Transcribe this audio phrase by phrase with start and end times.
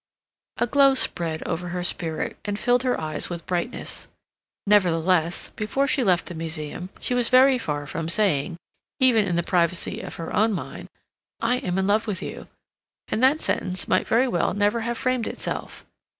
[0.57, 4.07] A glow spread over her spirit, and filled her eyes with brightness.
[4.65, 8.57] Nevertheless, before she left the Museum she was very far from saying,
[8.99, 10.89] even in the privacy of her own mind,
[11.39, 12.47] "I am in love with you,"
[13.09, 15.85] and that sentence might very well never have framed itself.